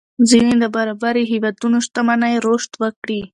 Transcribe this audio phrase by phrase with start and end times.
[0.29, 3.21] ځينې نابرابرۍ هېوادونو شتمنۍ رشد وکړي.